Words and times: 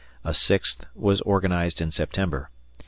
A 0.23 0.33
sixth 0.33 0.87
was 0.95 1.21
organized 1.21 1.79
in 1.79 1.91
September. 1.91 2.49